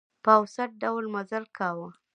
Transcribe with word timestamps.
په 0.23 0.31
اوسط 0.39 0.71
ډول 0.81 1.05
مزل 1.13 1.43
کاوه. 1.57 1.89